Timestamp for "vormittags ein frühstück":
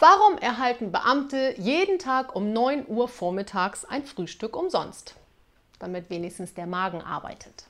3.06-4.56